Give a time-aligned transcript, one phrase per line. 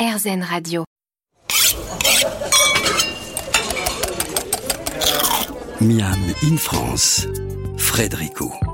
[0.00, 0.84] RZN Radio.
[5.80, 7.28] Miam in France,
[7.76, 8.69] Frédérico.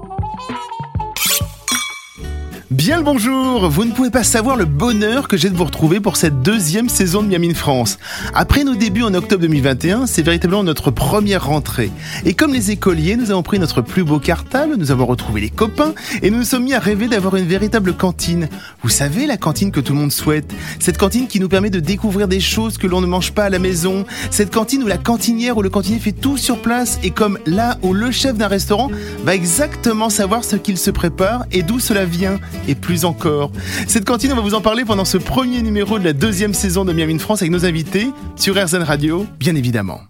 [2.73, 6.01] Bien le bonjour Vous ne pouvez pas savoir le bonheur que j'ai de vous retrouver
[6.01, 7.97] pour cette deuxième saison de Miami France.
[8.35, 11.93] Après nos débuts en octobre 2021, c'est véritablement notre première rentrée.
[12.25, 15.49] Et comme les écoliers, nous avons pris notre plus beau cartable, nous avons retrouvé les
[15.49, 18.49] copains et nous nous sommes mis à rêver d'avoir une véritable cantine.
[18.83, 20.53] Vous savez, la cantine que tout le monde souhaite?
[20.81, 23.51] Cette cantine qui nous permet de découvrir des choses que l'on ne mange pas à
[23.51, 24.05] la maison.
[24.33, 27.79] Cette cantine où la cantinière ou le cantinier fait tout sur place et comme là
[27.83, 28.91] où le chef d'un restaurant
[29.23, 33.51] va exactement savoir ce qu'il se prépare et d'où cela vient et plus encore.
[33.87, 36.85] Cette cantine, on va vous en parler pendant ce premier numéro de la deuxième saison
[36.85, 40.01] de Miami France avec nos invités sur RZN Radio, bien évidemment.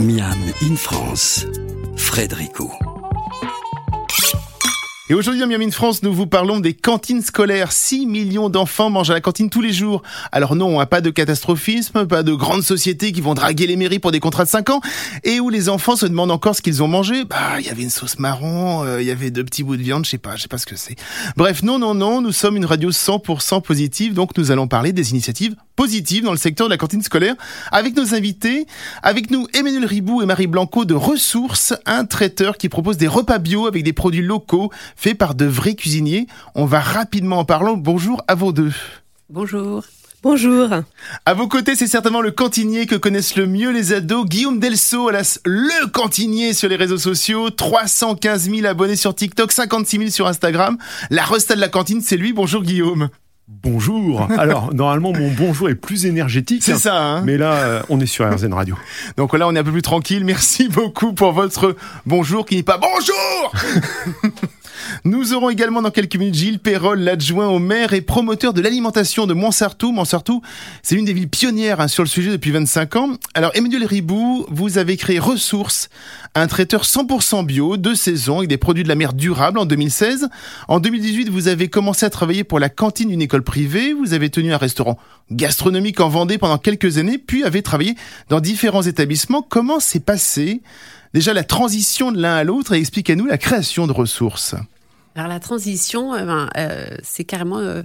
[0.00, 1.44] Miam in France,
[1.96, 2.70] Frédérico.
[5.10, 7.72] Et aujourd'hui, dans Miami France, nous vous parlons des cantines scolaires.
[7.72, 10.02] 6 millions d'enfants mangent à la cantine tous les jours.
[10.32, 14.00] Alors non, hein, pas de catastrophisme, pas de grandes sociétés qui vont draguer les mairies
[14.00, 14.80] pour des contrats de 5 ans,
[15.24, 17.24] et où les enfants se demandent encore ce qu'ils ont mangé.
[17.24, 19.82] Bah, il y avait une sauce marron, euh, il y avait deux petits bouts de
[19.82, 20.96] viande, je sais pas, je sais pas ce que c'est.
[21.38, 25.12] Bref, non, non, non, nous sommes une radio 100% positive, donc nous allons parler des
[25.12, 27.36] initiatives positives dans le secteur de la cantine scolaire
[27.70, 28.66] avec nos invités.
[29.04, 33.38] Avec nous, Emmanuel Ribou et Marie Blanco de Ressources, un traiteur qui propose des repas
[33.38, 36.26] bio avec des produits locaux faits par de vrais cuisiniers.
[36.54, 37.72] On va rapidement en parler.
[37.76, 38.72] Bonjour à vous deux.
[39.30, 39.84] Bonjour.
[40.24, 40.68] Bonjour.
[41.24, 45.08] À vos côtés, c'est certainement le cantinier que connaissent le mieux les ados, Guillaume Delso,
[45.08, 50.26] alias le cantinier sur les réseaux sociaux, 315 000 abonnés sur TikTok, 56 000 sur
[50.26, 50.76] Instagram.
[51.10, 52.32] La resta de la cantine, c'est lui.
[52.32, 53.10] Bonjour Guillaume.
[53.46, 54.28] Bonjour.
[54.38, 56.62] Alors, normalement, mon bonjour est plus énergétique.
[56.64, 58.76] C'est ça, hein Mais là, euh, on est sur RZN Radio.
[59.16, 60.24] Donc là, on est un peu plus tranquille.
[60.24, 63.52] Merci beaucoup pour votre bonjour qui n'est pas bonjour
[65.04, 69.26] Nous aurons également dans quelques minutes Gilles Perrol, l'adjoint au maire et promoteur de l'alimentation
[69.26, 69.92] de Montsartou.
[69.92, 70.42] Montsartou,
[70.82, 73.10] c'est l'une des villes pionnières hein, sur le sujet depuis 25 ans.
[73.34, 75.88] Alors, Emmanuel Ribou, vous avez créé Ressources,
[76.34, 80.28] un traiteur 100% bio de saison avec des produits de la mer durables en 2016.
[80.68, 83.92] En 2018, vous avez commencé à travailler pour la cantine d'une école privée.
[83.92, 84.98] Vous avez tenu un restaurant
[85.30, 87.94] gastronomique en Vendée pendant quelques années, puis avez travaillé
[88.28, 89.42] dans différents établissements.
[89.42, 90.62] Comment s'est passé
[91.14, 92.72] déjà la transition de l'un à l'autre?
[92.72, 94.54] Et expliquez-nous la création de ressources.
[95.18, 97.82] Alors la transition, euh, ben, euh, c'est carrément euh,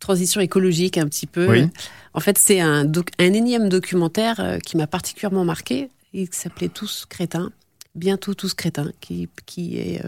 [0.00, 1.66] transition écologique un petit peu.
[2.12, 5.88] En fait, c'est un, un, énième documentaire qui m'a particulièrement marqué.
[6.12, 7.50] Il s'appelait Tous crétins,
[7.94, 10.02] bientôt Tous crétins, qui, qui est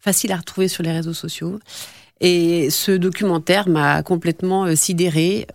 [0.00, 1.60] facile à retrouver sur les réseaux sociaux.
[2.20, 5.46] Et ce documentaire m'a complètement sidéré.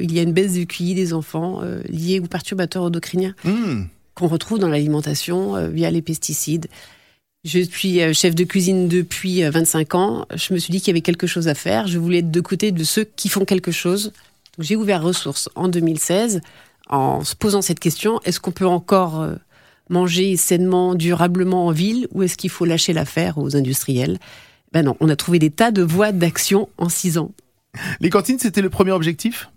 [0.00, 3.34] il y a une baisse du QI des enfants liée aux perturbateurs endocriniens.
[3.44, 6.68] Mmh qu'on retrouve dans l'alimentation euh, via les pesticides.
[7.44, 10.26] Je suis euh, chef de cuisine depuis 25 euh, ans.
[10.34, 11.86] Je me suis dit qu'il y avait quelque chose à faire.
[11.86, 14.12] Je voulais être de côté de ceux qui font quelque chose.
[14.58, 16.40] J'ai ouvert Ressources en 2016
[16.88, 19.26] en se posant cette question est-ce qu'on peut encore
[19.90, 24.18] manger sainement, durablement en ville ou est-ce qu'il faut lâcher l'affaire aux industriels?
[24.72, 27.32] Ben non, on a trouvé des tas de voies d'action en six ans.
[28.00, 29.48] Les cantines, c'était le premier objectif?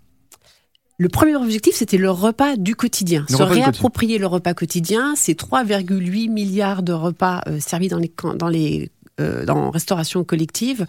[1.00, 3.24] Le premier objectif, c'était le repas du quotidien.
[3.28, 8.48] Se réapproprier le repas quotidien, c'est 3,8 milliards de repas euh, servis dans les dans
[8.48, 10.86] les euh, dans restauration collective.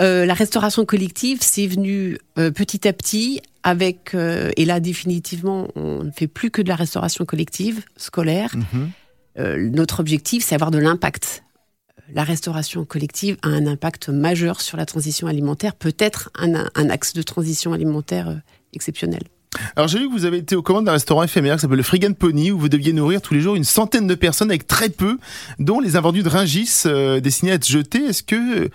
[0.00, 6.10] Euh, la restauration collective, c'est venu petit à petit avec et là définitivement, on ne
[6.10, 8.54] fait plus que de la restauration collective scolaire.
[8.54, 9.72] Mhm.
[9.72, 11.42] notre objectif, c'est avoir de l'impact.
[12.12, 17.12] La restauration collective a un impact majeur sur la transition alimentaire, peut-être un, un axe
[17.12, 18.40] de transition alimentaire
[18.72, 19.22] exceptionnel.
[19.76, 21.82] Alors j'ai vu que vous avez été aux commandes d'un restaurant éphémère qui s'appelle le
[21.82, 24.88] Frigan Pony où vous deviez nourrir tous les jours une centaine de personnes avec très
[24.88, 25.18] peu,
[25.58, 28.04] dont les invendus de Ringis euh, destinés à être jetés.
[28.04, 28.68] Est-ce que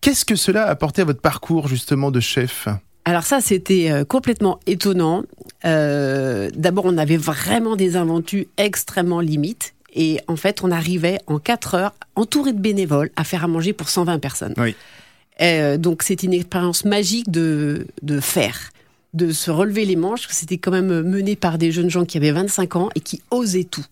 [0.00, 2.68] qu'est-ce que cela a apporté à votre parcours justement de chef?
[3.04, 5.24] Alors ça, c'était euh, complètement étonnant.
[5.64, 9.74] Euh, d'abord, on avait vraiment des invendus extrêmement limites.
[9.92, 13.72] Et en fait, on arrivait en 4 heures, entouré de bénévoles, à faire à manger
[13.72, 14.54] pour 120 personnes.
[14.56, 14.76] Oui.
[15.78, 18.70] donc, c'est une expérience magique de, de faire
[19.14, 20.26] de se relever les manches.
[20.30, 23.64] C'était quand même mené par des jeunes gens qui avaient 25 ans et qui osaient
[23.64, 23.84] tout.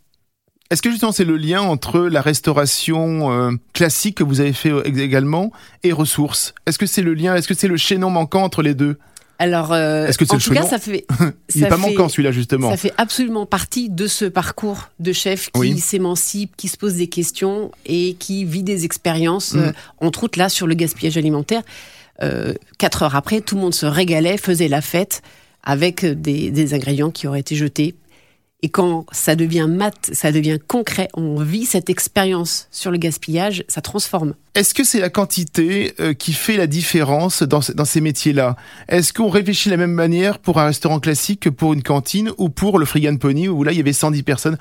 [0.71, 4.71] Est-ce que justement c'est le lien entre la restauration euh, classique que vous avez fait
[4.71, 5.51] euh, également
[5.83, 6.55] et ressources?
[6.67, 8.99] Est-ce que c'est le lien Est-ce que c'est le chaînon manquant entre les deux?
[9.41, 11.07] Alors, euh, Est-ce que c'est en tout cas, ça fait.
[11.55, 12.71] Il n'est pas manquant celui-là justement.
[12.71, 17.07] Ça fait absolument partie de ce parcours de chef qui s'émancipe, qui se pose des
[17.07, 19.73] questions et qui vit des expériences, mm.
[20.01, 21.63] entre autres là sur le gaspillage alimentaire.
[22.23, 25.23] Euh, quatre heures après, tout le monde se régalait, faisait la fête
[25.63, 27.95] avec des, ingrédients qui auraient été jetés.
[28.61, 33.65] Et quand ça devient mat, ça devient concret, on vit cette expérience sur le gaspillage,
[33.69, 34.35] ça transforme.
[34.57, 38.57] Est-ce que c'est la quantité euh, qui fait la différence dans, dans ces métiers-là?
[38.89, 42.33] Est-ce qu'on réfléchit de la même manière pour un restaurant classique que pour une cantine
[42.37, 44.59] ou pour le Frigan Pony où là il y avait 110 personnes?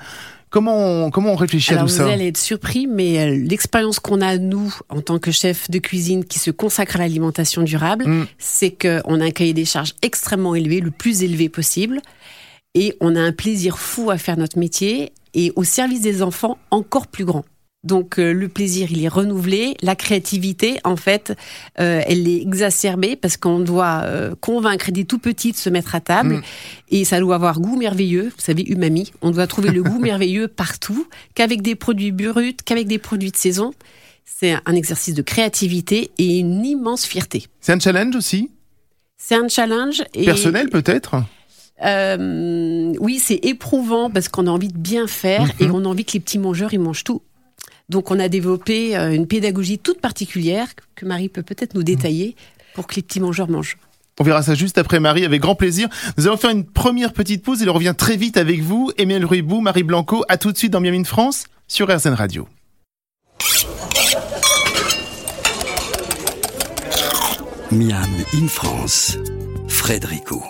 [0.50, 2.04] Comment on, comment on réfléchit à tout ça?
[2.04, 5.78] Vous allez être surpris, mais euh, l'expérience qu'on a, nous, en tant que chef de
[5.78, 8.26] cuisine qui se consacre à l'alimentation durable, mm.
[8.38, 12.00] c'est qu'on a un cahier des charges extrêmement élevé, le plus élevé possible
[12.74, 16.58] et on a un plaisir fou à faire notre métier et au service des enfants
[16.70, 17.44] encore plus grand.
[17.84, 19.76] Donc euh, le plaisir, il est renouvelé.
[19.82, 21.32] La créativité, en fait,
[21.78, 25.94] euh, elle est exacerbée parce qu'on doit euh, convaincre des tout petits de se mettre
[25.94, 26.42] à table mm.
[26.90, 28.32] et ça doit avoir goût merveilleux.
[28.36, 29.12] Vous savez, umami.
[29.22, 33.36] On doit trouver le goût merveilleux partout, qu'avec des produits bruts, qu'avec des produits de
[33.36, 33.72] saison.
[34.24, 37.46] C'est un exercice de créativité et une immense fierté.
[37.60, 38.50] C'est un challenge aussi?
[39.16, 41.16] C'est un challenge et personnel peut-être?
[41.84, 45.74] Euh, oui, c'est éprouvant parce qu'on a envie de bien faire et mhm.
[45.74, 47.22] on a envie que les petits mangeurs ils mangent tout.
[47.88, 52.36] Donc on a développé euh, une pédagogie toute particulière que Marie peut peut-être nous détailler
[52.74, 53.78] pour que les petits mangeurs mangent.
[54.20, 55.88] On verra ça juste après Marie avec grand plaisir.
[56.16, 58.90] Nous allons faire une première petite pause et on revient très vite avec vous.
[58.98, 62.48] Emmanuel Ruibou, Marie Blanco, à tout de suite dans Miami France sur RZN Radio.
[67.70, 69.18] Miam in France,
[69.68, 70.42] Frédérico.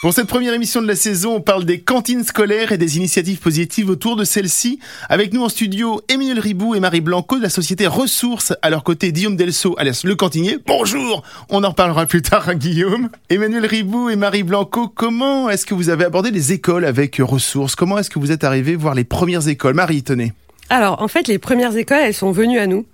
[0.00, 3.40] Pour cette première émission de la saison, on parle des cantines scolaires et des initiatives
[3.40, 4.78] positives autour de celles-ci.
[5.08, 8.54] Avec nous en studio, Emmanuel Ribou et Marie Blanco de la société Ressources.
[8.62, 10.58] À leur côté, Guillaume Delso, alias le cantinier.
[10.64, 13.08] Bonjour On en reparlera plus tard, hein, Guillaume.
[13.28, 17.74] Emmanuel Ribou et Marie Blanco, comment est-ce que vous avez abordé les écoles avec Ressources?
[17.74, 19.74] Comment est-ce que vous êtes arrivé voir les premières écoles?
[19.74, 20.32] Marie, tenez.
[20.70, 22.86] Alors, en fait, les premières écoles, elles sont venues à nous.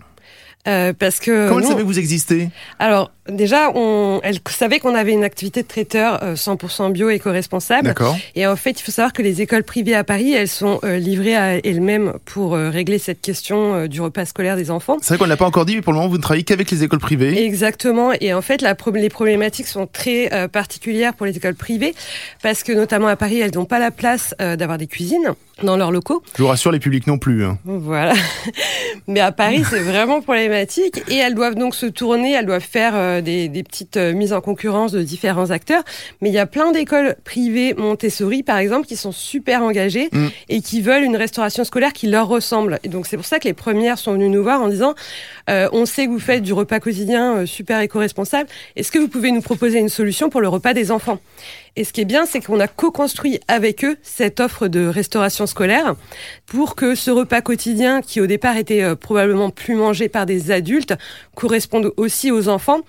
[0.66, 5.12] Euh, parce que comment elles savaient vous exister Alors déjà, on, elle savait qu'on avait
[5.12, 7.88] une activité de traiteur 100% euh, bio éco-responsable.
[7.88, 8.16] D'accord.
[8.34, 10.96] Et en fait, il faut savoir que les écoles privées à Paris, elles sont euh,
[10.96, 14.96] livrées à elles-mêmes pour régler cette question du repas scolaire des enfants.
[15.02, 16.70] C'est vrai qu'on l'a pas encore dit, mais pour le moment, vous ne travaillez qu'avec
[16.70, 17.44] les écoles privées.
[17.44, 18.12] Exactement.
[18.20, 21.94] Et en fait, la, les problématiques sont très particulières pour les écoles privées
[22.42, 25.92] parce que notamment à Paris, elles n'ont pas la place d'avoir des cuisines dans leurs
[25.92, 26.22] locaux.
[26.36, 27.44] Je vous rassure, les publics non plus.
[27.44, 27.58] Hein.
[27.64, 28.14] Voilà.
[29.06, 31.02] Mais à Paris, c'est vraiment problématique.
[31.08, 34.32] Et elles doivent donc se tourner, elles doivent faire euh, des, des, petites euh, mises
[34.32, 35.82] en concurrence de différents acteurs.
[36.20, 40.26] Mais il y a plein d'écoles privées Montessori, par exemple, qui sont super engagées mm.
[40.48, 42.78] et qui veulent une restauration scolaire qui leur ressemble.
[42.82, 44.94] Et donc c'est pour ça que les premières sont venues nous voir en disant
[45.50, 48.48] euh, on sait que vous faites du repas quotidien super éco-responsable.
[48.76, 51.20] Est-ce que vous pouvez nous proposer une solution pour le repas des enfants?
[51.76, 55.43] Et ce qui est bien, c'est qu'on a co-construit avec eux cette offre de restauration
[55.46, 55.94] scolaire
[56.46, 60.50] pour que ce repas quotidien, qui au départ était euh, probablement plus mangé par des
[60.50, 60.94] adultes,
[61.34, 62.80] corresponde aussi aux enfants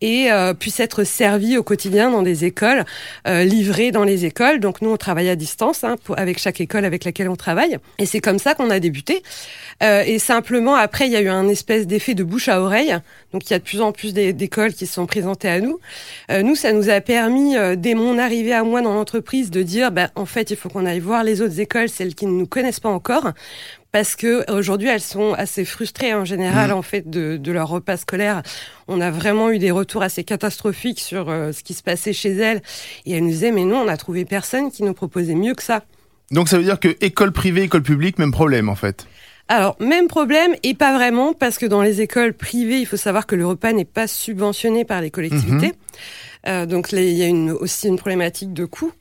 [0.00, 2.84] et euh, puisse être servi au quotidien dans des écoles,
[3.26, 4.60] euh, livré dans les écoles.
[4.60, 7.78] Donc nous, on travaille à distance hein, avec chaque école avec laquelle on travaille.
[7.98, 9.22] Et c'est comme ça qu'on a débuté.
[9.82, 12.98] Et simplement, après, il y a eu un espèce d'effet de bouche à oreille.
[13.32, 15.80] Donc, il y a de plus en plus d'écoles qui se sont présentées à nous.
[16.30, 20.10] Nous, ça nous a permis, dès mon arrivée à moi dans l'entreprise, de dire, bah,
[20.16, 22.80] en fait, il faut qu'on aille voir les autres écoles, celles qui ne nous connaissent
[22.80, 23.32] pas encore,
[23.92, 26.74] parce que aujourd'hui elles sont assez frustrées en général mmh.
[26.74, 28.42] en fait de, de, leur repas scolaire.
[28.88, 32.62] On a vraiment eu des retours assez catastrophiques sur ce qui se passait chez elles
[33.04, 35.62] et elles nous disaient mais non on a trouvé personne qui nous proposait mieux que
[35.62, 35.84] ça.
[36.30, 39.06] Donc ça veut dire que école privée, école publique, même problème en fait.
[39.50, 43.26] Alors, même problème et pas vraiment, parce que dans les écoles privées, il faut savoir
[43.26, 45.66] que le repas n'est pas subventionné par les collectivités.
[45.66, 45.72] Mhm.
[46.46, 48.92] Euh, donc il y a une, aussi une problématique de coût.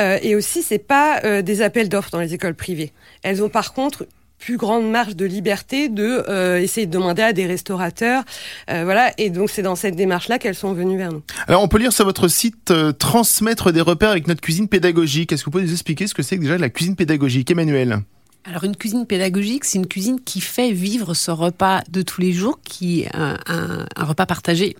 [0.00, 2.92] Euh, et aussi, c'est pas euh, des appels d'offres dans les écoles privées.
[3.22, 4.04] Elles ont par contre
[4.40, 8.24] plus grande marge de liberté de euh, essayer de demander à des restaurateurs
[8.68, 11.22] voilà et donc c'est dans cette démarche là qu'elles sont venues vers nous.
[11.46, 15.32] Alors on peut lire sur votre site transmettre des repères avec notre cuisine pédagogique.
[15.32, 18.00] Est-ce que vous pouvez nous expliquer ce que c'est déjà la cuisine pédagogique Emmanuel?
[18.44, 22.32] Alors une cuisine pédagogique, c'est une cuisine qui fait vivre ce repas de tous les
[22.32, 24.76] jours, qui est un, repas partagé.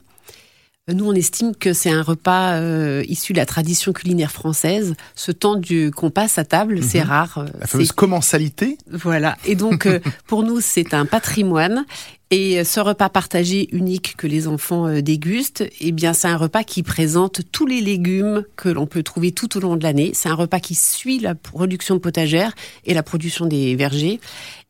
[0.93, 4.95] Nous, on estime que c'est un repas euh, issu de la tradition culinaire française.
[5.15, 7.09] Ce temps du qu'on passe à table, c'est mhm.
[7.09, 7.39] rare.
[7.39, 8.77] Euh, la fameuse commensalité.
[8.91, 9.39] Voilà.
[9.47, 11.87] Et donc, euh, pour nous, c'est un patrimoine.
[12.31, 16.65] Et ce repas partagé unique que les enfants euh, dégustent, eh bien, c'est un repas
[16.65, 20.13] qui présente tous les légumes que l'on peut trouver tout au long de l'année.
[20.15, 22.55] C'est un repas qui suit la production potagère
[22.87, 24.21] et la production des vergers.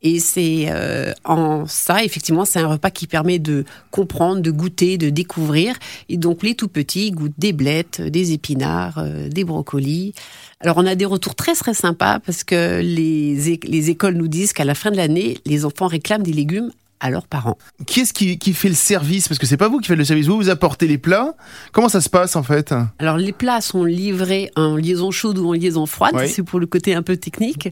[0.03, 4.99] Et c'est euh, en ça, effectivement, c'est un repas qui permet de comprendre, de goûter,
[4.99, 5.77] de découvrir.
[6.09, 10.13] Et donc, les tout petits goûtent des blettes, des épinards, euh, des brocolis.
[10.61, 14.53] Alors, on a des retours très, très sympas parce que les, les écoles nous disent
[14.53, 16.71] qu'à la fin de l'année, les enfants réclament des légumes
[17.05, 17.59] à leurs parents.
[17.87, 19.29] Qui est-ce qui, qui fait le service?
[19.29, 21.35] Parce que c'est pas vous qui faites le service, vous vous apportez les plats.
[21.73, 22.75] Comment ça se passe en fait?
[22.99, 26.29] Alors les plats sont livrés en liaison chaude ou en liaison froide, Oui.
[26.31, 27.69] c'est pour le côté un peu technique,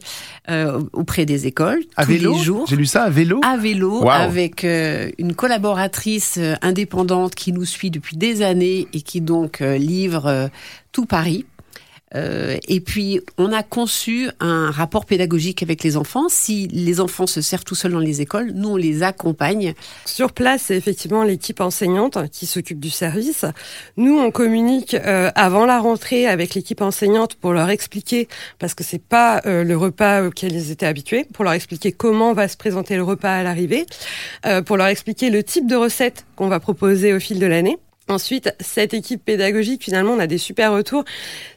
[0.49, 2.33] euh, auprès des écoles, À tous vélo?
[2.37, 2.65] les jours.
[2.69, 3.41] J'ai lu ça à vélo?
[3.43, 4.09] À vélo, Wow.
[4.09, 9.61] avec euh, une collaboratrice euh, indépendante qui nous suit depuis des années et qui donc
[9.61, 10.49] euh, livre
[10.91, 11.45] tout Paris.
[12.15, 16.29] Euh, et puis, on a conçu un rapport pédagogique avec les enfants.
[16.29, 19.73] Si les enfants se servent tout seuls dans les écoles, nous, on les accompagne.
[20.05, 23.45] Sur place, c'est effectivement l'équipe enseignante qui s'occupe du service.
[23.97, 28.27] Nous, on communique euh, avant la rentrée avec l'équipe enseignante pour leur expliquer,
[28.59, 32.33] parce que c'est pas euh, le repas auquel ils étaient habitués, pour leur expliquer comment
[32.33, 33.85] va se présenter le repas à l'arrivée,
[34.45, 37.77] euh, pour leur expliquer le type de recette qu'on va proposer au fil de l'année.
[38.09, 41.05] Ensuite, cette équipe pédagogique, finalement, on a des super retours.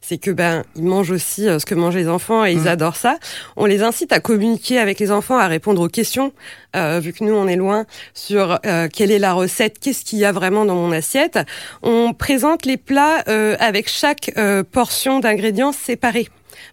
[0.00, 2.68] C'est que ben ils mangent aussi euh, ce que mangent les enfants et ils Mm.
[2.68, 3.18] adorent ça.
[3.56, 6.32] On les incite à communiquer avec les enfants, à répondre aux questions,
[6.76, 7.84] euh, vu que nous on est loin
[8.14, 11.40] sur euh, quelle est la recette, qu'est-ce qu'il y a vraiment dans mon assiette.
[11.82, 16.28] On présente les plats euh, avec chaque euh, portion d'ingrédients séparés.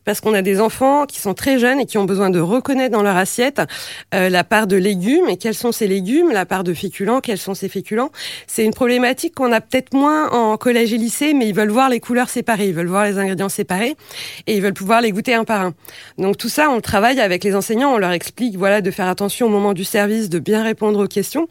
[0.06, 2.92] Parce qu'on a des enfants qui sont très jeunes et qui ont besoin de reconnaître
[2.92, 3.62] dans leur assiette
[4.14, 7.38] euh, la part de légumes et quels sont ces légumes, la part de féculents, quels
[7.38, 8.12] sont ces féculents?
[8.48, 11.90] C'est une problématique qu'on a peut-être moins en collège et lycée, mais ils veulent voir
[11.90, 13.96] les couleurs séparées, ils veulent voir les ingrédients séparés
[14.48, 15.74] et ils veulent pouvoir les goûter un par un.
[16.18, 19.08] Donc tout ça, on le travaille avec les enseignants, on leur explique voilà de faire
[19.08, 21.48] attention au moment du service, de bien répondre aux questions.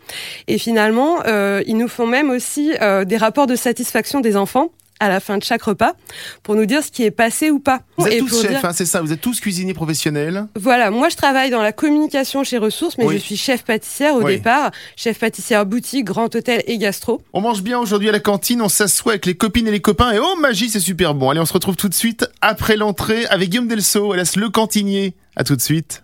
[0.49, 4.71] Et finalement, euh, ils nous font même aussi euh, des rapports de satisfaction des enfants
[5.03, 5.95] à la fin de chaque repas
[6.45, 7.81] pour nous dire ce qui est passé ou pas.
[7.97, 10.47] Vous êtes et tous chefs, dire- hein, c'est ça, vous êtes tous cuisiniers professionnels.
[10.57, 13.15] voilà, moi je travaille dans la communication chez Ressources, mais Oui.
[13.15, 14.37] je suis chef pâtissière au Oui.
[14.37, 17.21] départ, chef pâtissière boutique, grand hôtel et gastro.
[17.33, 20.13] On mange bien aujourd'hui à la cantine, on s'assoit avec les copines et les copains
[20.13, 21.31] et oh magie, c'est super bon.
[21.31, 25.15] Allez, on se retrouve tout de suite après l'entrée avec Guillaume Delso, alias le cantinier.
[25.35, 26.03] À tout de suite.